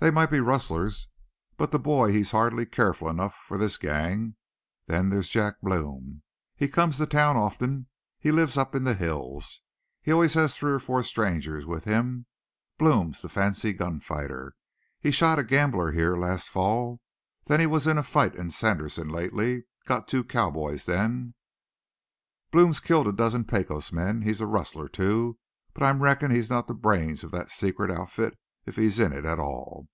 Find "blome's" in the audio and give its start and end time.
12.78-13.22, 22.52-22.78